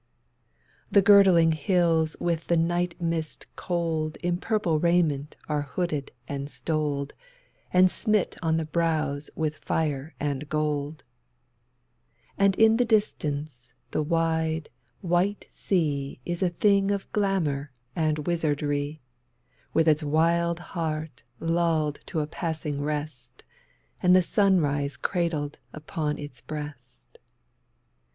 [0.89, 7.13] The girdling hills with the night mist cold In purple raiment are hooded and stoled
[7.71, 11.03] And smit on the brows with fire and gold;
[12.35, 14.69] And in the distance the wide,
[15.01, 19.03] white sea Is a thing of glamor and wizardry,
[19.71, 23.43] With its wild heart lulled to a passing rest,
[24.01, 27.19] And the sunrise cradled upon its breast.